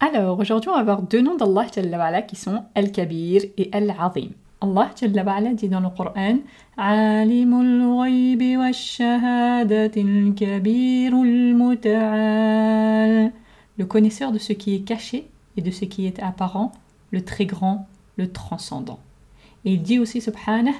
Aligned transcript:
Alors 0.00 0.38
aujourd'hui 0.38 0.70
on 0.70 0.76
va 0.76 0.84
voir 0.84 1.02
deux 1.02 1.20
noms 1.20 1.36
d'Allah 1.36 2.22
qui 2.22 2.36
sont 2.36 2.64
Al-Kabir 2.74 3.42
et 3.58 3.68
Al-Azim. 3.72 4.30
Allah 4.60 4.90
dit 5.52 5.68
dans 5.68 5.80
le 5.80 5.90
Coran 5.90 6.38
Le 13.76 13.84
connaisseur 13.84 14.32
de 14.32 14.38
ce 14.38 14.52
qui 14.54 14.74
est 14.74 14.80
caché 14.80 15.28
et 15.56 15.60
de 15.60 15.70
ce 15.70 15.84
qui 15.84 16.06
est 16.06 16.22
apparent, 16.22 16.72
le 17.10 17.22
très 17.22 17.44
grand, 17.44 17.86
le 18.16 18.32
transcendant. 18.32 18.98
Et 19.64 19.72
il 19.72 19.82
dit 19.82 19.98
aussi 19.98 20.20
subhanah 20.20 20.72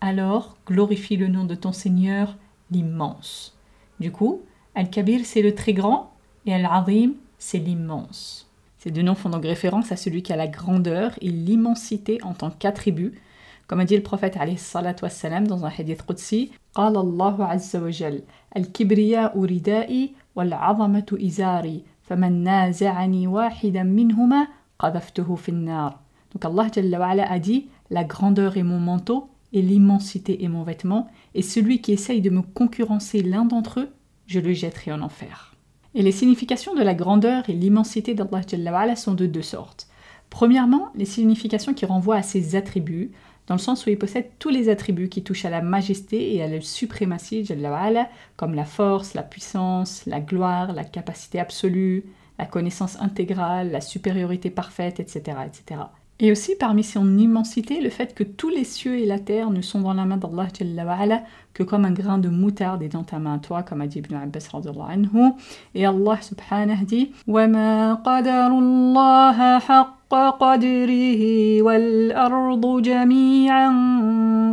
alors 0.00 0.56
glorifie 0.66 1.16
le 1.16 1.28
nom 1.28 1.44
de 1.44 1.54
ton 1.54 1.72
Seigneur, 1.72 2.36
l'immense. 2.70 3.56
Du 4.00 4.12
coup, 4.12 4.42
Al-Kabir 4.74 5.20
c'est 5.24 5.42
le 5.42 5.54
très 5.54 5.72
grand 5.72 6.12
et 6.46 6.54
Al-Azim 6.54 7.12
c'est 7.38 7.58
l'immense. 7.58 8.50
Ces 8.78 8.90
deux 8.90 9.02
noms 9.02 9.14
font 9.14 9.30
donc 9.30 9.44
référence 9.44 9.92
à 9.92 9.96
celui 9.96 10.22
qui 10.22 10.32
a 10.32 10.36
la 10.36 10.48
grandeur 10.48 11.12
et 11.20 11.28
l'immensité 11.30 12.18
en 12.22 12.34
tant 12.34 12.50
qu'attribut. 12.50 13.20
Comme 13.66 13.80
a 13.80 13.84
dit 13.84 13.96
le 13.96 14.02
prophète 14.02 14.38
wassalam, 15.02 15.46
dans 15.46 15.64
un 15.66 15.72
hadith 15.76 16.04
Qudsi, 16.06 16.52
قال 16.76 16.96
الله 16.96 17.44
عز 17.44 17.76
وجل 17.76 18.22
الكبرياء 18.56 19.44
ردائي 19.44 20.10
والعظمة 20.36 21.18
إزاري 21.26 21.82
donc 26.33 26.45
Allah 26.45 26.69
a 27.29 27.39
dit 27.39 27.67
La 27.89 28.03
grandeur 28.03 28.57
est 28.57 28.63
mon 28.63 28.79
manteau 28.79 29.29
et 29.53 29.61
l'immensité 29.61 30.43
est 30.43 30.47
mon 30.47 30.63
vêtement, 30.63 31.07
et 31.35 31.41
celui 31.41 31.81
qui 31.81 31.91
essaye 31.91 32.21
de 32.21 32.29
me 32.29 32.41
concurrencer 32.41 33.21
l'un 33.21 33.45
d'entre 33.45 33.81
eux, 33.81 33.89
je 34.27 34.39
le 34.39 34.53
jetterai 34.53 34.93
en 34.93 35.01
enfer. 35.01 35.55
Et 35.93 36.01
les 36.01 36.13
significations 36.13 36.73
de 36.73 36.81
la 36.81 36.93
grandeur 36.93 37.49
et 37.49 37.53
l'immensité 37.53 38.13
d'Allah 38.13 38.95
sont 38.95 39.13
de 39.13 39.25
deux 39.25 39.41
sortes. 39.41 39.87
Premièrement, 40.29 40.89
les 40.95 41.05
significations 41.05 41.73
qui 41.73 41.85
renvoient 41.85 42.15
à 42.15 42.23
ses 42.23 42.55
attributs, 42.55 43.11
dans 43.51 43.55
le 43.55 43.59
sens 43.59 43.85
où 43.85 43.89
il 43.89 43.97
possède 43.97 44.29
tous 44.39 44.47
les 44.47 44.69
attributs 44.69 45.09
qui 45.09 45.23
touchent 45.23 45.43
à 45.43 45.49
la 45.49 45.61
majesté 45.61 46.33
et 46.33 46.41
à 46.41 46.47
la 46.47 46.61
suprématie 46.61 47.43
Jalla 47.43 48.07
comme 48.37 48.55
la 48.55 48.63
force, 48.63 49.13
la 49.13 49.23
puissance, 49.23 50.05
la 50.05 50.21
gloire, 50.21 50.71
la 50.71 50.85
capacité 50.85 51.37
absolue, 51.37 52.05
la 52.39 52.45
connaissance 52.45 52.97
intégrale, 53.01 53.69
la 53.69 53.81
supériorité 53.81 54.51
parfaite, 54.51 55.01
etc. 55.01 55.39
etc. 55.45 55.81
Et 56.19 56.31
aussi 56.31 56.55
parmi 56.55 56.81
son 56.81 57.17
immensité, 57.17 57.81
le 57.81 57.89
fait 57.89 58.15
que 58.15 58.23
tous 58.23 58.47
les 58.47 58.63
cieux 58.63 58.97
et 58.97 59.05
la 59.05 59.19
terre 59.19 59.49
ne 59.49 59.61
sont 59.61 59.81
dans 59.81 59.93
la 59.93 60.05
main 60.05 60.15
d'Allah 60.15 60.47
que 61.53 61.63
comme 61.63 61.83
un 61.83 61.91
grain 61.91 62.19
de 62.19 62.29
moutarde 62.29 62.83
est 62.83 62.87
dans 62.87 63.03
ta 63.03 63.19
main 63.19 63.37
toi, 63.37 63.63
comme 63.63 63.81
a 63.81 63.87
dit 63.87 63.99
Ibn 63.99 64.15
Abbas. 64.15 64.47
Et 65.75 65.85
Allah 65.85 66.21
subhanahu 66.21 66.85
dit 66.85 67.11
«Wa 67.27 67.47
ma 67.47 68.01
حَقَّ 70.11 70.43
قَدْرِهِ 70.43 71.21
وَالْأَرْضُ 71.61 72.81
جَمِيعًا 72.81 73.67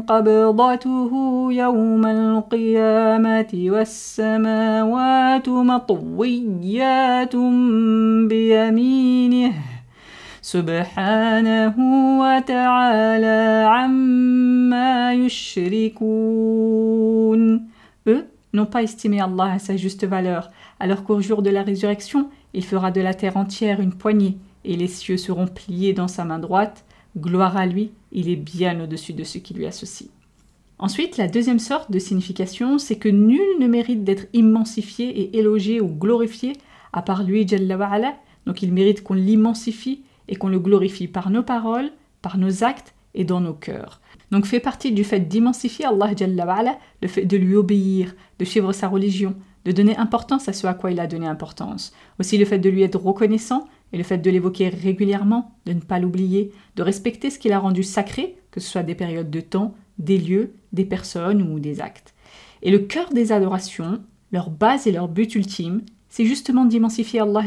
قَبْضَتُهُ 0.08 1.12
يَوْمَ 1.52 2.06
الْقِيَامَةِ 2.06 3.52
وَالسَّمَاوَاتُ 3.72 5.48
مَطْوِيَّاتٌ 5.48 7.36
بِيَمِينِهِ 8.30 9.52
wa 12.18 12.40
ta'ala 12.40 13.68
amma 13.84 15.14
yushrikun. 15.14 16.02
Eux 18.06 18.24
n'ont 18.52 18.66
pas 18.66 18.82
estimé 18.82 19.20
Allah 19.20 19.52
à 19.54 19.58
sa 19.58 19.76
juste 19.76 20.06
valeur, 20.06 20.50
alors 20.78 21.02
qu'au 21.02 21.20
jour 21.20 21.42
de 21.42 21.50
la 21.50 21.62
résurrection, 21.62 22.30
il 22.54 22.64
fera 22.64 22.90
de 22.92 23.00
la 23.00 23.12
terre 23.12 23.36
entière 23.36 23.80
une 23.80 23.92
poignée, 23.92 24.38
et 24.64 24.76
les 24.76 24.88
cieux 24.88 25.16
seront 25.16 25.46
pliés 25.46 25.92
dans 25.92 26.08
sa 26.08 26.24
main 26.24 26.38
droite. 26.38 26.84
Gloire 27.16 27.56
à 27.56 27.66
lui, 27.66 27.90
il 28.12 28.28
est 28.28 28.36
bien 28.36 28.80
au-dessus 28.80 29.12
de 29.12 29.24
ce 29.24 29.38
qui 29.38 29.54
lui 29.54 29.66
associe. 29.66 30.10
Ensuite, 30.78 31.16
la 31.16 31.26
deuxième 31.26 31.58
sorte 31.58 31.90
de 31.90 31.98
signification, 31.98 32.78
c'est 32.78 32.96
que 32.96 33.08
nul 33.08 33.40
ne 33.60 33.66
mérite 33.66 34.04
d'être 34.04 34.26
immensifié 34.32 35.08
et 35.08 35.38
élogé 35.38 35.80
ou 35.80 35.88
glorifié 35.88 36.52
à 36.92 37.02
part 37.02 37.22
lui, 37.22 37.46
Jalla 37.46 38.16
donc 38.46 38.62
il 38.62 38.72
mérite 38.72 39.02
qu'on 39.02 39.14
l'immensifie 39.14 40.02
et 40.28 40.36
qu'on 40.36 40.48
le 40.48 40.58
glorifie 40.58 41.08
par 41.08 41.30
nos 41.30 41.42
paroles, 41.42 41.90
par 42.22 42.38
nos 42.38 42.64
actes 42.64 42.94
et 43.14 43.24
dans 43.24 43.40
nos 43.40 43.54
cœurs. 43.54 44.00
Donc 44.30 44.46
fait 44.46 44.60
partie 44.60 44.92
du 44.92 45.04
fait 45.04 45.20
d'immensifier 45.20 45.86
Allah 45.86 46.10
le 47.02 47.08
fait 47.08 47.24
de 47.24 47.36
lui 47.36 47.56
obéir, 47.56 48.14
de 48.38 48.44
suivre 48.44 48.72
sa 48.72 48.88
religion, 48.88 49.34
de 49.64 49.72
donner 49.72 49.96
importance 49.96 50.48
à 50.48 50.52
ce 50.52 50.66
à 50.66 50.74
quoi 50.74 50.90
il 50.90 51.00
a 51.00 51.06
donné 51.06 51.26
importance. 51.26 51.92
Aussi 52.18 52.38
le 52.38 52.44
fait 52.44 52.58
de 52.58 52.70
lui 52.70 52.82
être 52.82 53.00
reconnaissant 53.00 53.68
et 53.92 53.96
le 53.96 54.04
fait 54.04 54.18
de 54.18 54.30
l'évoquer 54.30 54.68
régulièrement, 54.68 55.54
de 55.66 55.72
ne 55.72 55.80
pas 55.80 55.98
l'oublier, 55.98 56.52
de 56.76 56.82
respecter 56.82 57.30
ce 57.30 57.38
qu'il 57.38 57.52
a 57.52 57.58
rendu 57.58 57.82
sacré, 57.82 58.36
que 58.50 58.60
ce 58.60 58.70
soit 58.70 58.82
des 58.82 58.94
périodes 58.94 59.30
de 59.30 59.40
temps, 59.40 59.74
des 59.98 60.18
lieux, 60.18 60.52
des 60.72 60.84
personnes 60.84 61.42
ou 61.42 61.58
des 61.58 61.80
actes. 61.80 62.14
Et 62.62 62.70
le 62.70 62.80
cœur 62.80 63.12
des 63.12 63.32
adorations, 63.32 64.00
leur 64.32 64.50
base 64.50 64.86
et 64.86 64.92
leur 64.92 65.08
but 65.08 65.34
ultime, 65.34 65.82
c'est 66.08 66.24
justement 66.24 66.64
d'immensifier 66.64 67.20
Allah 67.20 67.44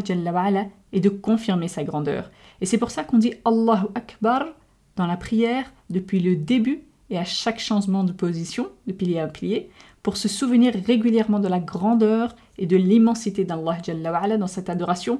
et 0.93 0.99
de 0.99 1.09
confirmer 1.09 1.67
sa 1.67 1.83
grandeur. 1.83 2.31
Et 2.61 2.65
c'est 2.65 2.77
pour 2.77 2.91
ça 2.91 3.03
qu'on 3.03 3.17
dit 3.17 3.33
Allahu 3.45 3.87
Akbar 3.95 4.45
dans 4.95 5.07
la 5.07 5.17
prière 5.17 5.71
depuis 5.89 6.19
le 6.19 6.35
début 6.35 6.81
et 7.09 7.17
à 7.17 7.25
chaque 7.25 7.59
changement 7.59 8.03
de 8.03 8.13
position, 8.13 8.69
de 8.87 8.93
pilier 8.93 9.19
à 9.19 9.27
pilier, 9.27 9.69
pour 10.03 10.17
se 10.17 10.27
souvenir 10.27 10.73
régulièrement 10.85 11.39
de 11.39 11.47
la 11.47 11.59
grandeur 11.59 12.35
et 12.57 12.65
de 12.65 12.77
l'immensité 12.77 13.43
d'Allah 13.43 14.37
dans 14.37 14.47
cette 14.47 14.69
adoration 14.69 15.19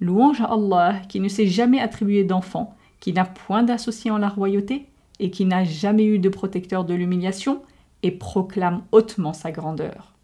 louange 0.00 0.40
à 0.40 0.46
Allah 0.46 0.96
qui 1.08 1.20
ne 1.20 1.28
s'est 1.28 1.46
jamais 1.46 1.80
attribué 1.80 2.24
d'enfant, 2.24 2.74
qui 3.00 3.12
n'a 3.12 3.24
point 3.24 3.62
d'associé 3.62 4.10
en 4.10 4.18
la 4.18 4.28
royauté, 4.28 4.86
et 5.20 5.30
qui 5.30 5.44
n'a 5.44 5.64
jamais 5.64 6.04
eu 6.04 6.18
de 6.18 6.28
protecteur 6.28 6.84
de 6.84 6.94
l'humiliation 6.94 7.62
et 8.02 8.12
proclame 8.12 8.82
hautement 8.92 9.32
sa 9.32 9.50
grandeur. 9.50 10.14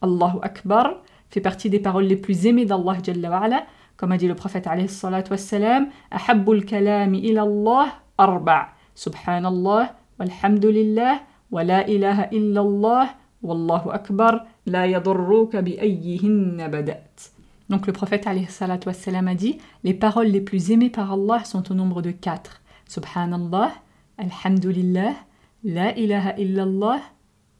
Allahu 0.00 0.38
Akbar 0.42 0.94
fait 1.30 1.40
partie 1.40 1.68
des 1.68 1.80
paroles 1.80 2.04
les 2.04 2.16
plus 2.16 2.46
aimées 2.46 2.64
d'Allah 2.64 2.96
Jalla 3.02 3.66
comme 3.96 4.12
a 4.12 4.16
dit 4.16 4.28
le 4.28 4.36
prophète 4.36 4.68
alayhi 4.68 4.88
salatu 4.88 5.32
wassalam, 5.32 5.88
Ahabbul 6.10 6.64
kalami 6.64 7.18
ila 7.18 7.42
Allah 7.42 7.86
arba' 8.16 8.68
subhanallah 8.94 9.96
walhamdulillah 10.20 11.20
wa 11.50 11.64
la 11.64 11.86
ilaha 11.88 12.28
illallah 12.30 13.08
wallahu 13.42 13.90
akbar 13.90 14.46
la 14.66 14.86
yadurruka 14.86 15.62
bi 15.62 15.76
badat. 16.70 17.32
Donc 17.68 17.86
le 17.86 17.92
prophète 17.92 18.26
a 18.26 18.34
dit, 19.34 19.58
les 19.84 19.94
paroles 19.94 20.28
les 20.28 20.40
plus 20.40 20.70
aimées 20.70 20.90
par 20.90 21.12
Allah 21.12 21.44
sont 21.44 21.70
au 21.70 21.74
nombre 21.74 22.02
de 22.02 22.10
quatre. 22.10 22.60
Subhanallah, 22.86 23.72
Alhamdulillah, 24.16 25.12
La 25.64 25.96
ilaha 25.98 26.38
illallah, 26.38 27.00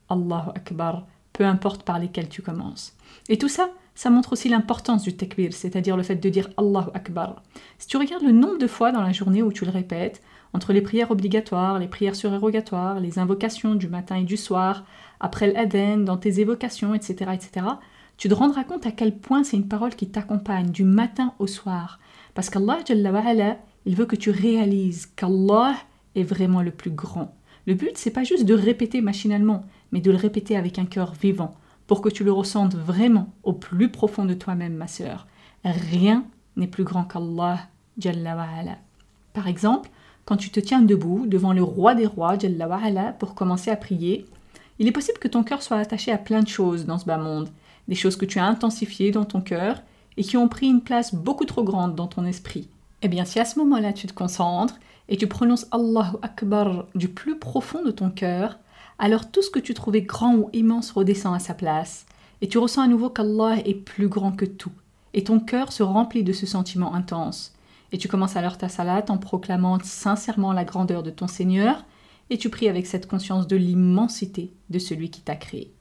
Allahu 0.08 0.50
Akbar, 0.54 1.06
peu 1.32 1.44
importe 1.44 1.82
par 1.82 1.98
lesquels 1.98 2.28
tu 2.28 2.42
commences. 2.42 2.96
Et 3.28 3.36
tout 3.36 3.48
ça, 3.48 3.70
ça 3.94 4.10
montre 4.10 4.32
aussi 4.32 4.48
l'importance 4.48 5.02
du 5.02 5.16
takbir, 5.16 5.52
c'est-à-dire 5.52 5.96
le 5.96 6.02
fait 6.02 6.16
de 6.16 6.28
dire 6.28 6.48
Allahu 6.56 6.88
Akbar. 6.94 7.42
Si 7.78 7.86
tu 7.86 7.96
regardes 7.96 8.22
le 8.22 8.32
nombre 8.32 8.58
de 8.58 8.66
fois 8.66 8.92
dans 8.92 9.02
la 9.02 9.12
journée 9.12 9.42
où 9.42 9.52
tu 9.52 9.64
le 9.64 9.70
répètes, 9.70 10.22
entre 10.54 10.72
les 10.72 10.80
prières 10.80 11.10
obligatoires, 11.10 11.78
les 11.78 11.88
prières 11.88 12.16
surérogatoires, 12.16 13.00
les 13.00 13.18
invocations 13.18 13.74
du 13.74 13.88
matin 13.88 14.16
et 14.16 14.24
du 14.24 14.36
soir, 14.36 14.84
après 15.20 15.52
l'adhan, 15.52 15.98
dans 15.98 16.16
tes 16.16 16.40
évocations, 16.40 16.94
etc., 16.94 17.32
etc., 17.34 17.66
tu 18.18 18.28
te 18.28 18.34
rendras 18.34 18.64
compte 18.64 18.84
à 18.84 18.90
quel 18.90 19.16
point 19.16 19.44
c'est 19.44 19.56
une 19.56 19.68
parole 19.68 19.94
qui 19.94 20.08
t'accompagne 20.08 20.70
du 20.70 20.82
matin 20.82 21.32
au 21.38 21.46
soir. 21.46 22.00
Parce 22.34 22.50
qu'Allah, 22.50 22.80
il 23.86 23.96
veut 23.96 24.06
que 24.06 24.16
tu 24.16 24.30
réalises 24.30 25.06
qu'Allah 25.06 25.76
est 26.16 26.24
vraiment 26.24 26.60
le 26.60 26.72
plus 26.72 26.90
grand. 26.90 27.34
Le 27.66 27.74
but, 27.74 27.96
c'est 27.96 28.10
pas 28.10 28.24
juste 28.24 28.44
de 28.44 28.54
répéter 28.54 29.00
machinalement, 29.00 29.64
mais 29.92 30.00
de 30.00 30.10
le 30.10 30.16
répéter 30.16 30.56
avec 30.56 30.80
un 30.80 30.84
cœur 30.84 31.14
vivant, 31.14 31.54
pour 31.86 32.02
que 32.02 32.08
tu 32.08 32.24
le 32.24 32.32
ressentes 32.32 32.74
vraiment 32.74 33.32
au 33.44 33.52
plus 33.52 33.88
profond 33.90 34.24
de 34.24 34.34
toi-même, 34.34 34.74
ma 34.74 34.88
sœur. 34.88 35.28
Rien 35.64 36.24
n'est 36.56 36.66
plus 36.66 36.84
grand 36.84 37.04
qu'Allah. 37.04 37.68
Par 39.32 39.46
exemple, 39.46 39.90
quand 40.24 40.36
tu 40.36 40.50
te 40.50 40.60
tiens 40.60 40.82
debout 40.82 41.26
devant 41.26 41.52
le 41.52 41.62
roi 41.62 41.94
des 41.94 42.06
rois, 42.06 42.36
pour 43.18 43.36
commencer 43.36 43.70
à 43.70 43.76
prier, 43.76 44.26
il 44.80 44.88
est 44.88 44.92
possible 44.92 45.18
que 45.18 45.28
ton 45.28 45.44
cœur 45.44 45.62
soit 45.62 45.78
attaché 45.78 46.10
à 46.10 46.18
plein 46.18 46.42
de 46.42 46.48
choses 46.48 46.84
dans 46.84 46.98
ce 46.98 47.04
bas 47.04 47.18
monde, 47.18 47.48
des 47.88 47.94
choses 47.94 48.16
que 48.16 48.24
tu 48.26 48.38
as 48.38 48.46
intensifiées 48.46 49.10
dans 49.10 49.24
ton 49.24 49.40
cœur 49.40 49.82
et 50.16 50.22
qui 50.22 50.36
ont 50.36 50.48
pris 50.48 50.66
une 50.66 50.82
place 50.82 51.14
beaucoup 51.14 51.44
trop 51.44 51.64
grande 51.64 51.94
dans 51.94 52.06
ton 52.06 52.24
esprit. 52.24 52.68
Eh 53.02 53.08
bien, 53.08 53.24
si 53.24 53.40
à 53.40 53.44
ce 53.44 53.58
moment-là 53.58 53.92
tu 53.92 54.06
te 54.06 54.12
concentres 54.12 54.78
et 55.08 55.16
tu 55.16 55.26
prononces 55.26 55.66
Allahu 55.70 56.16
Akbar 56.22 56.86
du 56.94 57.08
plus 57.08 57.38
profond 57.38 57.84
de 57.84 57.90
ton 57.90 58.10
cœur, 58.10 58.58
alors 58.98 59.30
tout 59.30 59.42
ce 59.42 59.50
que 59.50 59.60
tu 59.60 59.74
trouvais 59.74 60.02
grand 60.02 60.34
ou 60.34 60.50
immense 60.52 60.90
redescend 60.90 61.34
à 61.34 61.38
sa 61.38 61.54
place, 61.54 62.06
et 62.40 62.48
tu 62.48 62.58
ressens 62.58 62.82
à 62.82 62.88
nouveau 62.88 63.10
qu'Allah 63.10 63.56
est 63.64 63.74
plus 63.74 64.08
grand 64.08 64.32
que 64.32 64.44
tout, 64.44 64.72
et 65.14 65.24
ton 65.24 65.40
cœur 65.40 65.72
se 65.72 65.82
remplit 65.82 66.24
de 66.24 66.32
ce 66.32 66.46
sentiment 66.46 66.94
intense. 66.94 67.54
Et 67.92 67.98
tu 67.98 68.08
commences 68.08 68.36
alors 68.36 68.58
ta 68.58 68.68
salat 68.68 69.04
en 69.08 69.16
proclamant 69.16 69.78
sincèrement 69.82 70.52
la 70.52 70.64
grandeur 70.64 71.02
de 71.02 71.10
ton 71.10 71.26
Seigneur, 71.26 71.84
et 72.30 72.36
tu 72.36 72.50
pries 72.50 72.68
avec 72.68 72.86
cette 72.86 73.06
conscience 73.06 73.46
de 73.46 73.56
l'immensité 73.56 74.52
de 74.68 74.78
celui 74.78 75.10
qui 75.10 75.22
t'a 75.22 75.36
créé. 75.36 75.72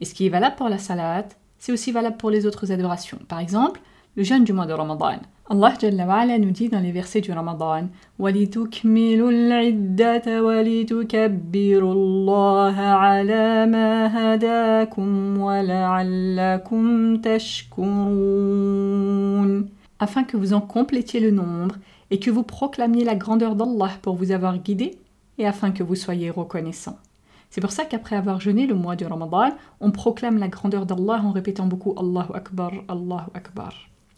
Et 0.00 0.04
ce 0.04 0.14
qui 0.14 0.26
est 0.26 0.30
valable 0.30 0.56
pour 0.56 0.68
la 0.68 0.78
salat, 0.78 1.26
c'est 1.57 1.71
aussi 1.71 1.91
valable 1.91 2.17
pour 2.17 2.29
les 2.29 2.45
autres 2.45 2.71
adorations. 2.71 3.19
Par 3.27 3.39
exemple, 3.39 3.79
le 4.15 4.23
jeûne 4.23 4.43
du 4.43 4.53
mois 4.53 4.65
de 4.65 4.73
Ramadan. 4.73 5.19
Allah 5.49 5.73
Jalla 5.79 6.05
wa 6.05 6.25
nous 6.37 6.51
dit 6.51 6.69
dans 6.69 6.79
les 6.79 6.91
versets 6.91 7.21
du 7.21 7.31
Ramadan 7.31 7.89
وَلِتُكْمِلُوا 8.19 9.29
الْعِدَّةَ 9.29 10.41
وَلِتُكَبِّرُوا 10.41 11.93
اللَّهَ 11.93 12.79
عَلَى 12.79 13.65
مَا 13.65 14.35
هَدَاكُمْ 14.35 15.37
وَلَعَلَّكُمْ 15.37 17.17
تَشْكُرُونَ 17.17 17.89
Afin 19.99 20.23
que 20.23 20.37
vous 20.37 20.53
en 20.53 20.61
complétiez 20.61 21.19
le 21.19 21.31
nombre 21.31 21.75
et 22.11 22.19
que 22.19 22.31
vous 22.31 22.43
proclamiez 22.43 23.03
la 23.03 23.15
grandeur 23.15 23.55
d'Allah 23.55 23.91
pour 24.01 24.15
vous 24.15 24.31
avoir 24.31 24.57
guidé 24.57 24.97
et 25.37 25.47
afin 25.47 25.71
que 25.71 25.83
vous 25.83 25.95
soyez 25.95 26.29
reconnaissants. 26.29 26.99
C'est 27.50 27.60
pour 27.60 27.72
ça 27.72 27.84
qu'après 27.84 28.16
avoir 28.16 28.40
jeûné 28.40 28.66
le 28.66 28.74
mois 28.74 28.96
du 28.96 29.06
Ramadan, 29.06 29.50
on 29.80 29.90
proclame 29.90 30.38
la 30.38 30.48
grandeur 30.48 30.86
d'Allah 30.86 31.20
en 31.24 31.32
répétant 31.32 31.66
beaucoup 31.66 31.94
Allahu 31.98 32.34
Akbar, 32.34 32.72
Allahu 32.88 33.28
Akbar. 33.34 33.72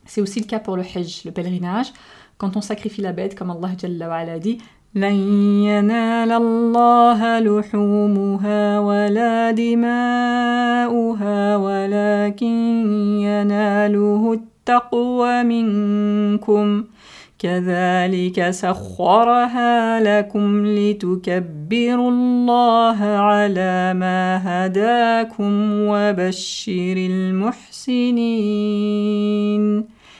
C'est 0.04 0.20
aussi 0.20 0.40
le 0.40 0.46
cas 0.46 0.58
pour 0.58 0.76
le 0.76 0.82
Hajj, 0.82 1.24
le 1.24 1.30
pèlerinage, 1.30 1.92
quand 2.38 2.56
on 2.56 2.60
sacrifie 2.60 3.02
la 3.02 3.12
bête, 3.12 3.34
comme 3.34 3.50
Allah 3.50 3.70
Jalla 3.78 4.08
wa 4.08 4.16
ala 4.16 4.38
dit 4.38 4.58
لن 17.43 17.49
ينال 17.49 18.13
الله 18.13 18.65
لحومها 18.65 18.75
ولا 18.75 18.75
دماؤها 18.75 18.75
ولكن 18.75 18.79
يناله 18.79 18.79
التقوى 18.79 18.79
منكم 18.79 18.95
كذلك 18.99 19.09
سخرها 19.69 19.99
لكم 19.99 20.65
لتكبروا 20.65 22.11
الله 22.11 23.03
على 23.03 23.93
ما 23.93 24.41
هداكم 24.45 25.51
وبشر 25.89 26.97
المحسنين 26.97 27.75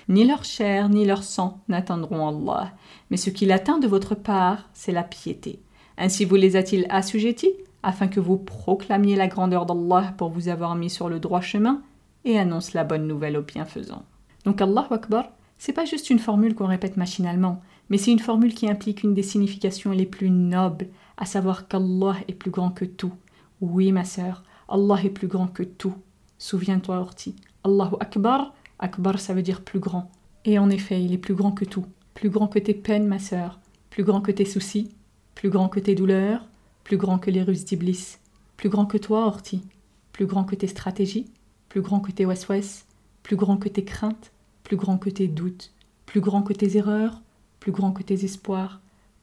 Ni 0.08 0.24
leur 0.24 0.44
chair 0.44 0.90
ni 0.90 1.04
leur 1.04 1.24
sang 1.24 1.62
n'atteindront 1.68 2.28
Allah, 2.28 2.74
mais 3.10 3.18
ce 3.18 3.32
qu'il 3.32 3.52
atteint 3.52 3.80
de 3.80 3.88
votre 3.88 4.14
part, 4.14 4.70
c'est 4.74 4.92
la 4.92 5.04
piété. 5.04 5.60
Ainsi 5.98 6.26
vous 6.26 6.36
les 6.36 6.56
a-t-il 6.56 6.86
assujettis, 6.90 7.54
afin 7.82 8.08
que 8.08 8.20
vous 8.20 8.38
proclamiez 8.38 9.16
la 9.16 9.28
grandeur 9.28 9.66
d'Allah 9.66 10.14
pour 10.16 10.30
vous 10.30 10.48
avoir 10.48 10.76
mis 10.76 10.92
sur 10.92 11.10
le 11.10 11.20
droit 11.20 11.42
chemin, 11.42 11.82
et 12.24 12.38
annonce 12.38 12.74
la 12.74 12.84
bonne 12.84 13.08
nouvelle 13.08 13.36
aux 13.36 13.42
bienfaisants. 13.42 14.04
Donc 14.46 14.62
Allah 14.62 14.88
Akbar, 14.92 15.26
c'est 15.61 15.75
pas 15.75 15.85
juste 15.85 16.09
une 16.09 16.19
formule 16.19 16.55
qu'on 16.55 16.67
répète 16.67 16.97
machinalement, 16.97 17.61
mais 17.91 17.99
c'est 17.99 18.11
une 18.11 18.19
formule 18.19 18.55
qui 18.55 18.67
implique 18.67 19.03
une 19.03 19.13
des 19.13 19.23
significations 19.23 19.91
les 19.91 20.07
plus 20.07 20.31
nobles, 20.31 20.89
à 21.19 21.27
savoir 21.27 21.69
qu'Allah 21.69 22.17
est 22.29 22.35
plus 22.35 22.51
grand 22.51 22.71
que 22.71 22.87
tout. 22.87 23.13
Oui, 23.61 23.93
ma 23.93 24.07
sœur, 24.07 24.43
Allah 24.71 24.97
est 25.05 25.11
plus 25.11 25.29
grand 25.29 25.49
que 25.49 25.63
tout. 25.63 25.93
Souviens-toi, 26.39 26.97
Orti. 26.97 27.37
Allahu 27.63 27.97
Akbar, 28.01 28.55
Akbar, 28.79 29.21
ça 29.21 29.35
veut 29.35 29.43
dire 29.43 29.61
plus 29.61 29.81
grand. 29.81 30.11
Et 30.47 30.59
en 30.59 30.71
effet, 30.71 31.05
il 31.05 31.13
est 31.13 31.19
plus 31.19 31.35
grand 31.35 31.53
que 31.53 31.67
tout. 31.67 31.85
Plus 32.15 32.31
grand 32.31 32.49
que 32.49 32.59
tes 32.59 32.73
peines, 32.73 33.07
ma 33.07 33.19
sœur. 33.19 33.61
Plus 33.91 34.03
grand 34.03 34.23
que 34.23 34.33
tes 34.33 34.47
soucis. 34.47 34.89
Plus 35.35 35.51
grand 35.51 35.69
que 35.69 35.79
tes 35.79 35.95
douleurs. 35.95 36.49
Plus 36.85 36.97
grand 36.97 37.19
que 37.19 37.31
les 37.31 37.43
ruses 37.43 37.67
d'Iblis. 37.67 38.17
Plus 38.57 38.71
grand 38.71 38.87
que 38.87 38.97
toi, 38.97 39.27
Orti. 39.27 39.63
Plus 40.13 40.25
grand 40.25 40.45
que 40.45 40.55
tes 40.55 40.69
stratégies. 40.69 41.27
Plus 41.69 41.83
grand 41.83 42.01
que 42.01 42.13
tes 42.13 42.25
wes 42.25 42.87
Plus 43.23 43.37
grand 43.37 43.59
que 43.59 43.69
tes 43.69 43.85
craintes. 43.85 44.33
Plus 44.71 44.77
grand 44.77 44.99
que 44.99 45.11
tes 45.11 45.27
doutes. 45.27 45.73
Plus 46.07 46.21
grand 46.21 46.43
que 46.43 46.53
tes 46.53 46.77
erreurs. 46.77 47.23
Plus 47.59 47.73
grand 47.73 47.91
que 47.91 48.05
tes 48.05 48.25
espoirs. 48.25 48.81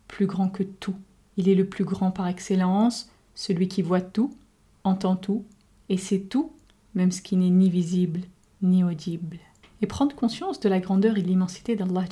Plus 0.10 0.26
grand 0.26 0.50
que 0.50 0.64
tout. 0.64 0.98
Il 1.38 1.48
est 1.48 1.56
le 1.56 1.64
plus 1.64 1.86
grand 1.86 2.12
par 2.12 2.28
excellence, 2.28 3.10
celui 3.34 3.70
qui 3.70 3.82
voit 3.82 4.02
tout, 4.02 4.36
entend 4.84 5.16
tout, 5.16 5.46
et 5.88 5.96
sait 5.96 6.20
tout, 6.20 6.52
même 6.96 7.14
ce 7.14 7.22
qui 7.22 7.38
n'est 7.38 7.50
ni 7.50 7.70
visible 7.70 8.24
ni 8.62 8.84
audible. 8.84 9.38
Et 9.82 9.88
prendre 9.88 10.14
conscience 10.18 10.60
de 10.60 10.68
la 10.68 10.82
grandeur 10.82 11.18
et 11.18 11.22
de 11.22 11.28
l'immensité 11.28 11.78
d'Allah 11.78 12.04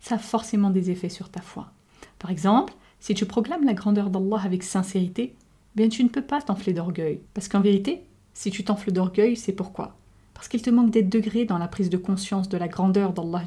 ça 0.00 0.14
a 0.14 0.18
forcément 0.18 0.70
des 0.70 0.90
effets 0.90 1.10
sur 1.10 1.28
ta 1.28 1.42
foi. 1.42 1.70
Par 2.18 2.30
exemple, 2.30 2.72
si 3.00 3.12
tu 3.12 3.26
proclames 3.26 3.66
la 3.66 3.74
grandeur 3.74 4.08
d'Allah 4.08 4.40
avec 4.42 4.62
sincérité, 4.62 5.34
bien 5.76 5.90
tu 5.90 6.02
ne 6.02 6.08
peux 6.08 6.22
pas 6.22 6.40
t'enfler 6.40 6.72
d'orgueil. 6.72 7.20
Parce 7.34 7.48
qu'en 7.48 7.60
vérité, 7.60 8.02
si 8.32 8.50
tu 8.50 8.64
t'enfles 8.64 8.92
d'orgueil, 8.92 9.36
c'est 9.36 9.52
pourquoi? 9.52 9.99
Parce 10.40 10.48
qu'il 10.48 10.62
te 10.62 10.70
manque 10.70 10.90
des 10.90 11.02
degrés 11.02 11.44
dans 11.44 11.58
la 11.58 11.68
prise 11.68 11.90
de 11.90 11.98
conscience 11.98 12.48
de 12.48 12.56
la 12.56 12.66
grandeur 12.66 13.12
d'Allah 13.12 13.44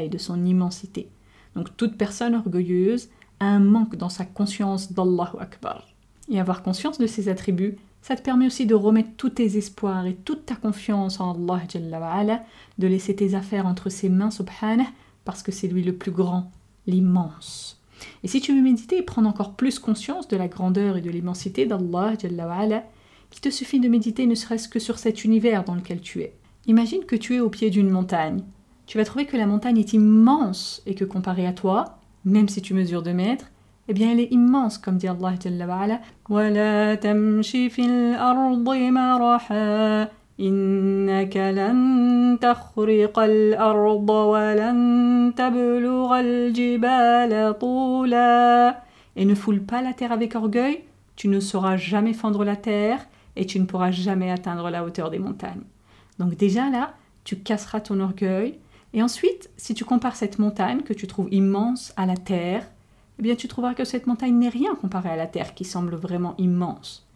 et 0.00 0.08
de 0.08 0.18
son 0.18 0.44
immensité. 0.44 1.08
Donc 1.54 1.76
toute 1.76 1.96
personne 1.96 2.34
orgueilleuse 2.34 3.08
a 3.38 3.44
un 3.44 3.60
manque 3.60 3.94
dans 3.94 4.08
sa 4.08 4.24
conscience 4.24 4.92
d'Allahu 4.92 5.38
Akbar. 5.38 5.86
Et 6.28 6.40
avoir 6.40 6.64
conscience 6.64 6.98
de 6.98 7.06
ses 7.06 7.28
attributs, 7.28 7.76
ça 8.02 8.16
te 8.16 8.22
permet 8.22 8.48
aussi 8.48 8.66
de 8.66 8.74
remettre 8.74 9.10
tous 9.16 9.30
tes 9.30 9.56
espoirs 9.56 10.06
et 10.06 10.16
toute 10.16 10.44
ta 10.44 10.56
confiance 10.56 11.20
en 11.20 11.38
Allah, 11.48 12.42
de 12.78 12.86
laisser 12.88 13.14
tes 13.14 13.36
affaires 13.36 13.66
entre 13.66 13.88
ses 13.88 14.08
mains, 14.08 14.32
subhanah, 14.32 14.90
parce 15.24 15.44
que 15.44 15.52
c'est 15.52 15.68
lui 15.68 15.84
le 15.84 15.94
plus 15.94 16.10
grand, 16.10 16.50
l'immense. 16.88 17.80
Et 18.24 18.26
si 18.26 18.40
tu 18.40 18.52
veux 18.52 18.60
méditer 18.60 18.98
et 18.98 19.02
prendre 19.02 19.28
encore 19.28 19.54
plus 19.54 19.78
conscience 19.78 20.26
de 20.26 20.36
la 20.36 20.48
grandeur 20.48 20.96
et 20.96 21.00
de 21.00 21.10
l'immensité 21.10 21.64
d'Allah, 21.64 22.16
il 23.33 23.39
te 23.39 23.49
suffit 23.49 23.79
de 23.79 23.89
méditer 23.89 24.25
ne 24.25 24.35
serait-ce 24.35 24.69
que 24.69 24.79
sur 24.79 24.97
cet 24.97 25.23
univers 25.23 25.63
dans 25.63 25.75
lequel 25.75 26.01
tu 26.01 26.21
es. 26.21 26.33
Imagine 26.67 27.05
que 27.05 27.15
tu 27.15 27.35
es 27.35 27.39
au 27.39 27.49
pied 27.49 27.69
d'une 27.69 27.89
montagne. 27.89 28.43
Tu 28.85 28.97
vas 28.97 29.05
trouver 29.05 29.25
que 29.25 29.37
la 29.37 29.45
montagne 29.45 29.77
est 29.77 29.93
immense 29.93 30.81
et 30.85 30.95
que 30.95 31.05
comparée 31.05 31.45
à 31.45 31.53
toi, 31.53 31.99
même 32.25 32.49
si 32.49 32.61
tu 32.61 32.73
mesures 32.73 33.03
2 33.03 33.13
mètres, 33.13 33.51
eh 33.87 33.93
bien 33.93 34.11
elle 34.11 34.19
est 34.19 34.31
immense, 34.31 34.77
comme 34.77 34.97
dit 34.97 35.07
Allah 35.07 35.33
Jalla 35.41 35.67
wa'ala. 35.67 36.01
وَلَا 36.29 36.95
تَمْشِ 36.95 37.51
فِي 37.69 37.85
الْأَرْضِ 37.85 38.67
مَرَحًا 38.67 40.09
إِنَّكَ 40.39 41.37
لَن 41.37 42.37
تَخْرِقَ 42.41 43.19
الْأَرْضَ 43.19 44.09
وَلَن 44.09 45.33
تَبْلُغَ 45.35 46.19
الْجِبَالَ 46.19 47.53
طُولًا 47.59 48.75
et 49.15 49.25
ne 49.25 49.35
foule 49.35 49.61
pas 49.61 49.81
la 49.81 49.93
terre 49.93 50.11
avec 50.11 50.35
orgueil, 50.35 50.81
tu 51.15 51.27
ne 51.27 51.39
sauras 51.39 51.75
jamais 51.75 52.13
fendre 52.13 52.45
la 52.45 52.55
terre 52.55 53.05
et 53.36 53.46
tu 53.46 53.58
ne 53.58 53.66
pourras 53.66 53.90
jamais 53.90 54.30
atteindre 54.30 54.70
la 54.70 54.84
hauteur 54.84 55.10
des 55.10 55.18
montagnes. 55.18 55.64
Donc 56.18 56.36
déjà 56.36 56.70
là, 56.70 56.94
tu 57.24 57.36
casseras 57.36 57.80
ton 57.80 58.00
orgueil. 58.00 58.58
Et 58.92 59.02
ensuite, 59.02 59.50
si 59.56 59.74
tu 59.74 59.84
compares 59.84 60.16
cette 60.16 60.38
montagne 60.38 60.82
que 60.82 60.92
tu 60.92 61.06
trouves 61.06 61.32
immense 61.32 61.92
à 61.96 62.06
la 62.06 62.16
terre, 62.16 62.70
eh 63.18 63.22
bien 63.22 63.34
tu 63.34 63.48
trouveras 63.48 63.74
que 63.74 63.84
cette 63.84 64.06
montagne 64.06 64.38
n'est 64.38 64.48
rien 64.48 64.74
comparée 64.74 65.10
à 65.10 65.16
la 65.16 65.26
terre 65.26 65.54
qui 65.54 65.64
semble 65.64 65.94
vraiment 65.94 66.34
immense. 66.38 67.06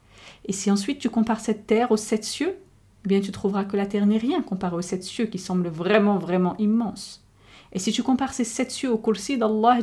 Et 0.45 0.53
si 0.53 0.71
ensuite 0.71 0.99
tu 0.99 1.11
compares 1.11 1.41
cette 1.41 1.67
terre 1.67 1.93
aux 1.93 1.97
sept 1.97 2.25
cieux, 2.25 2.57
eh 3.05 3.09
bien 3.09 3.21
tu 3.21 3.31
trouveras 3.31 3.65
que 3.65 3.77
la 3.77 3.87
terre 3.87 4.07
n'est 4.07 4.19
rien 4.19 4.43
comparée 4.43 4.77
aux 4.77 4.83
sept 4.83 5.05
cieux 5.05 5.27
qui 5.27 5.39
semblent 5.39 5.69
vraiment, 5.69 6.19
vraiment 6.19 6.57
immenses. 6.59 7.25
Et 7.73 7.79
si 7.79 7.93
tu 7.93 8.03
compares 8.03 8.33
ces 8.33 8.45
sept 8.45 8.71
cieux 8.71 8.91
au 8.91 8.99
kursi 8.99 9.39
d'Allah, 9.39 9.79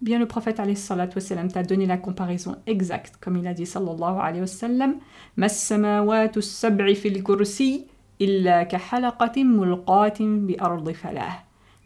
bien 0.00 0.18
le 0.18 0.26
prophète 0.26 0.56
t'a 0.56 1.62
donné 1.62 1.86
la 1.86 1.96
comparaison 1.98 2.56
exacte, 2.66 3.14
comme 3.20 3.36
il 3.36 3.46
a 3.46 3.54
dit 3.54 3.66
sallallahu 3.66 4.18
alayhi 4.20 4.40
wa 4.40 4.46
sallam, 4.46 4.96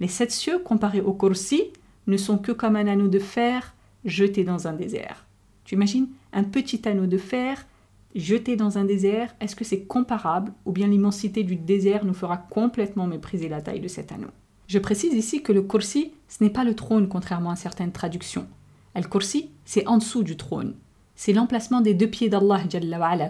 les 0.00 0.08
sept 0.08 0.30
cieux 0.30 0.58
comparés 0.58 1.00
au 1.00 1.12
kursi 1.12 1.72
ne 2.06 2.16
sont 2.16 2.38
que 2.38 2.52
comme 2.52 2.76
un 2.76 2.86
anneau 2.86 3.08
de 3.08 3.18
fer 3.18 3.74
jeté 4.04 4.44
dans 4.44 4.66
un 4.66 4.72
désert. 4.72 5.26
Tu 5.64 5.74
imagines 5.76 6.08
un 6.32 6.44
petit 6.44 6.86
anneau 6.88 7.06
de 7.06 7.18
fer 7.18 7.66
jeté 8.14 8.56
dans 8.56 8.78
un 8.78 8.84
désert, 8.84 9.34
est-ce 9.40 9.56
que 9.56 9.64
c'est 9.64 9.84
comparable 9.84 10.52
ou 10.64 10.72
bien 10.72 10.86
l'immensité 10.86 11.42
du 11.42 11.56
désert 11.56 12.04
nous 12.04 12.14
fera 12.14 12.36
complètement 12.36 13.06
mépriser 13.06 13.48
la 13.48 13.60
taille 13.60 13.80
de 13.80 13.88
cet 13.88 14.12
anneau? 14.12 14.28
Je 14.66 14.78
précise 14.78 15.14
ici 15.14 15.42
que 15.42 15.52
le 15.52 15.62
kursi, 15.62 16.12
ce 16.36 16.42
n'est 16.42 16.50
pas 16.50 16.64
le 16.64 16.74
trône 16.74 17.08
contrairement 17.08 17.50
à 17.50 17.56
certaines 17.56 17.92
traductions. 17.92 18.48
Al-Kursi, 18.96 19.50
c'est 19.64 19.86
en 19.86 19.98
dessous 19.98 20.24
du 20.24 20.36
trône. 20.36 20.74
C'est 21.14 21.32
l'emplacement 21.32 21.80
des 21.80 21.94
deux 21.94 22.08
pieds 22.08 22.28
d'Allah, 22.28 22.64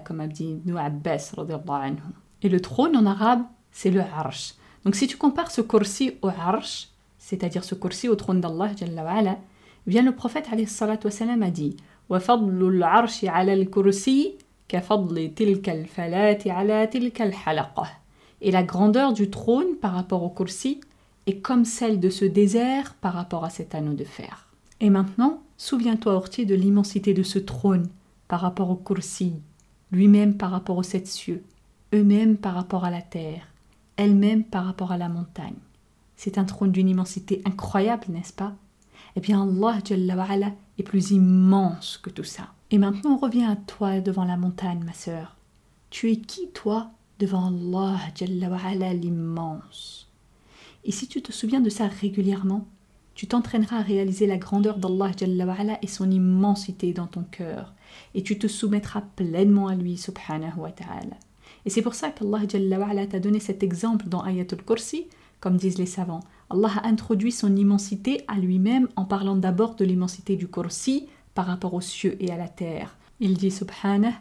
comme 0.06 0.20
a 0.20 0.26
dit 0.26 0.52
Ibn 0.64 0.78
Abbas. 0.78 1.34
Et 2.40 2.48
le 2.48 2.60
trône 2.60 2.96
en 2.96 3.04
arabe, 3.04 3.42
c'est 3.72 3.90
le 3.90 4.00
arsh. 4.00 4.54
Donc 4.86 4.94
si 4.94 5.06
tu 5.06 5.18
compares 5.18 5.50
ce 5.50 5.60
kursi 5.60 6.12
au 6.22 6.28
arsh, 6.28 6.88
c'est-à-dire 7.18 7.64
ce 7.64 7.74
kursi 7.74 8.08
au 8.08 8.16
trône 8.16 8.40
d'Allah, 8.40 8.70
bien 9.86 10.02
le 10.02 10.14
prophète 10.14 10.48
a 10.50 10.56
dit 11.50 11.76
et 18.40 18.50
la 18.50 18.62
grandeur 18.62 19.12
du 19.12 19.30
trône 19.30 19.76
par 19.80 19.92
rapport 19.92 20.22
au 20.22 20.30
kursi 20.30 20.80
est 21.26 21.38
comme 21.38 21.64
celle 21.64 22.00
de 22.00 22.10
ce 22.10 22.24
désert 22.24 22.94
par 22.94 23.14
rapport 23.14 23.44
à 23.44 23.50
cet 23.50 23.74
anneau 23.74 23.94
de 23.94 24.04
fer. 24.04 24.48
Et 24.80 24.90
maintenant, 24.90 25.42
souviens-toi, 25.56 26.14
Ortier, 26.14 26.44
de 26.44 26.54
l'immensité 26.54 27.14
de 27.14 27.22
ce 27.22 27.38
trône 27.38 27.88
par 28.28 28.40
rapport 28.40 28.70
au 28.70 28.76
kursi, 28.76 29.34
lui-même 29.92 30.36
par 30.36 30.50
rapport 30.50 30.76
aux 30.76 30.82
sept 30.82 31.06
cieux, 31.06 31.42
eux-mêmes 31.94 32.36
par 32.36 32.54
rapport 32.54 32.84
à 32.84 32.90
la 32.90 33.02
terre, 33.02 33.46
elle-même 33.96 34.44
par 34.44 34.64
rapport 34.66 34.92
à 34.92 34.98
la 34.98 35.08
montagne. 35.08 35.54
C'est 36.16 36.38
un 36.38 36.44
trône 36.44 36.72
d'une 36.72 36.88
immensité 36.88 37.42
incroyable, 37.44 38.06
n'est-ce 38.08 38.32
pas? 38.32 38.54
Eh 39.16 39.20
bien, 39.20 39.48
Allah 39.62 40.52
est 40.78 40.82
plus 40.82 41.12
immense 41.12 41.98
que 41.98 42.10
tout 42.10 42.24
ça. 42.24 42.52
Et 42.70 42.78
maintenant, 42.78 43.12
on 43.12 43.18
revient 43.18 43.44
à 43.44 43.56
toi 43.56 44.00
devant 44.00 44.24
la 44.24 44.36
montagne, 44.36 44.82
ma 44.84 44.92
sœur. 44.92 45.36
Tu 45.90 46.10
es 46.10 46.16
qui, 46.16 46.48
toi, 46.48 46.90
devant 47.20 47.46
Allah 47.46 48.94
l'immense? 48.94 50.03
Et 50.84 50.92
si 50.92 51.08
tu 51.08 51.22
te 51.22 51.32
souviens 51.32 51.60
de 51.60 51.70
ça 51.70 51.86
régulièrement, 51.86 52.66
tu 53.14 53.26
t'entraîneras 53.26 53.78
à 53.78 53.82
réaliser 53.82 54.26
la 54.26 54.36
grandeur 54.38 54.78
d'Allah 54.78 55.12
et 55.82 55.86
son 55.86 56.10
immensité 56.10 56.92
dans 56.92 57.06
ton 57.06 57.22
cœur, 57.22 57.72
et 58.14 58.22
tu 58.22 58.38
te 58.38 58.48
soumettras 58.48 59.02
pleinement 59.14 59.68
à 59.68 59.74
lui, 59.74 59.96
subhanahu 59.96 60.58
wa 60.58 60.72
ta'ala. 60.72 61.16
Et 61.64 61.70
c'est 61.70 61.82
pour 61.82 61.94
ça 61.94 62.10
qu'Allah 62.10 63.06
t'a 63.06 63.20
donné 63.20 63.40
cet 63.40 63.62
exemple 63.62 64.08
dans 64.08 64.20
Ayatul 64.20 64.62
Kursi, 64.62 65.06
comme 65.40 65.56
disent 65.56 65.78
les 65.78 65.86
savants. 65.86 66.20
Allah 66.50 66.72
a 66.82 66.88
introduit 66.88 67.32
son 67.32 67.54
immensité 67.56 68.22
à 68.28 68.38
lui-même 68.38 68.88
en 68.96 69.04
parlant 69.04 69.36
d'abord 69.36 69.76
de 69.76 69.84
l'immensité 69.84 70.36
du 70.36 70.48
Kursi 70.48 71.06
par 71.34 71.46
rapport 71.46 71.74
aux 71.74 71.80
cieux 71.80 72.16
et 72.20 72.30
à 72.30 72.36
la 72.36 72.48
terre. 72.48 72.96
Il 73.20 73.36
dit 73.36 73.50
subhanah 73.50 74.14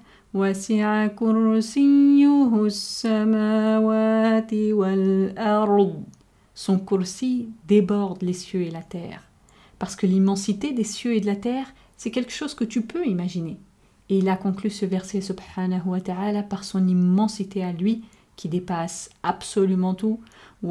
son 6.56 6.80
kursi 6.80 7.50
déborde 7.68 8.22
les 8.22 8.34
cieux 8.34 8.62
et 8.62 8.72
la 8.72 8.84
terre. 8.84 9.24
Parce 9.80 9.96
que 9.96 10.06
l'immensité 10.06 10.72
des 10.72 10.84
cieux 10.84 11.16
et 11.16 11.22
de 11.22 11.26
la 11.26 11.36
terre, 11.36 11.74
c'est 11.98 12.12
quelque 12.12 12.32
chose 12.32 12.54
que 12.54 12.64
tu 12.64 12.82
peux 12.82 13.06
imaginer. 13.06 13.58
Et 14.10 14.18
il 14.18 14.30
a 14.30 14.36
conclu 14.36 14.70
ce 14.70 14.86
verset 14.86 15.22
subhanahu 15.22 15.88
wa 15.88 16.02
ta'ala 16.02 16.44
par 16.44 16.64
son 16.64 16.88
immensité 16.88 17.64
à 17.64 17.72
lui 17.72 18.04
qui 18.36 18.50
dépasse 18.50 19.10
absolument 19.24 19.94
tout. 19.94 20.20
Et 20.64 20.68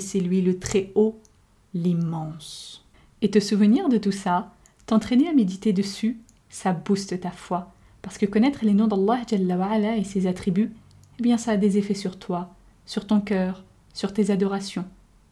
c'est 0.00 0.20
lui 0.20 0.42
le 0.42 0.58
très 0.58 0.92
haut, 0.94 1.18
l'immense. 1.74 2.84
Et 3.20 3.30
te 3.30 3.40
souvenir 3.40 3.88
de 3.88 3.98
tout 3.98 4.12
ça, 4.12 4.52
t'entraîner 4.86 5.28
à 5.28 5.32
méditer 5.32 5.72
dessus, 5.72 6.18
ça 6.48 6.72
booste 6.72 7.20
ta 7.20 7.30
foi. 7.30 7.72
Parce 8.02 8.18
que 8.18 8.26
connaître 8.26 8.64
les 8.64 8.74
noms 8.74 8.88
d'Allah 8.88 9.20
et 9.96 10.04
ses 10.04 10.26
attributs, 10.26 10.72
eh 11.18 11.22
bien 11.22 11.38
ça 11.38 11.52
a 11.52 11.56
des 11.56 11.78
effets 11.78 11.94
sur 11.94 12.18
toi, 12.18 12.54
sur 12.86 13.06
ton 13.06 13.20
cœur, 13.20 13.64
sur 13.94 14.12
tes 14.12 14.30
adorations 14.30 14.84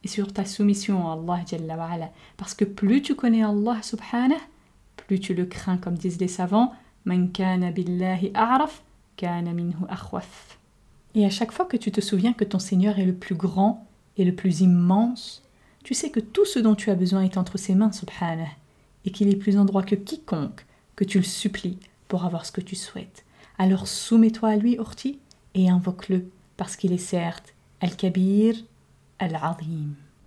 et 0.03 0.07
sur 0.07 0.33
ta 0.33 0.45
soumission 0.45 1.09
à 1.09 1.13
Allah 1.13 2.11
Parce 2.37 2.53
que 2.53 2.65
plus 2.65 3.01
tu 3.01 3.15
connais 3.15 3.43
Allah 3.43 3.81
subhanahu, 3.81 4.37
plus 4.97 5.19
tu 5.19 5.33
le 5.33 5.45
crains 5.45 5.77
comme 5.77 5.95
disent 5.95 6.19
les 6.19 6.27
savants, 6.27 6.73
et 11.13 11.25
à 11.25 11.29
chaque 11.29 11.51
fois 11.51 11.65
que 11.65 11.77
tu 11.77 11.91
te 11.91 12.01
souviens 12.01 12.33
que 12.33 12.43
ton 12.43 12.59
Seigneur 12.59 12.99
est 12.99 13.05
le 13.05 13.13
plus 13.13 13.35
grand 13.35 13.87
et 14.17 14.25
le 14.25 14.35
plus 14.35 14.61
immense, 14.61 15.43
tu 15.83 15.93
sais 15.93 16.11
que 16.11 16.19
tout 16.19 16.45
ce 16.45 16.59
dont 16.59 16.75
tu 16.75 16.91
as 16.91 16.95
besoin 16.95 17.23
est 17.23 17.37
entre 17.37 17.57
ses 17.57 17.73
mains, 17.73 17.91
subhanah, 17.91 18.45
et 19.05 19.11
qu'il 19.11 19.29
est 19.29 19.35
plus 19.35 19.57
en 19.57 19.65
droit 19.65 19.81
que 19.83 19.95
quiconque 19.95 20.65
que 20.95 21.03
tu 21.03 21.17
le 21.17 21.23
supplies 21.23 21.79
pour 22.07 22.23
avoir 22.25 22.45
ce 22.45 22.51
que 22.51 22.61
tu 22.61 22.75
souhaites. 22.75 23.25
Alors 23.57 23.87
soumets-toi 23.87 24.49
à 24.49 24.55
lui, 24.57 24.77
Orti, 24.77 25.19
et 25.53 25.69
invoque-le, 25.69 26.29
parce 26.57 26.75
qu'il 26.75 26.93
est 26.93 26.97
certes 26.97 27.53
Al-Kabir, 27.79 28.55
Al-Azim. 29.19 29.95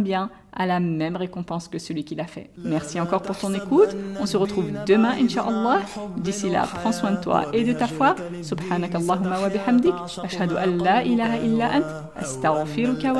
bien 0.00 0.30
a 0.52 0.66
la 0.66 0.80
même 0.80 1.16
récompense 1.16 1.68
que 1.68 1.78
celui 1.78 2.04
qui 2.04 2.14
l'a 2.14 2.26
fait. 2.26 2.50
Merci 2.58 3.00
encore 3.00 3.22
pour 3.22 3.36
ton 3.38 3.54
écoute. 3.54 3.96
On 4.20 4.26
se 4.26 4.36
retrouve 4.36 4.70
demain, 4.86 5.12
Inch'Allah. 5.20 5.80
D'ici 6.16 6.50
là, 6.50 6.66
prends 6.66 6.92
soin 6.92 7.12
de 7.12 7.20
toi 7.20 7.46
et 7.52 7.64
de 7.64 7.72
ta 7.72 7.86
foi. 7.86 8.16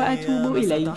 Atubu 0.01 0.61
ilayk. 0.61 0.89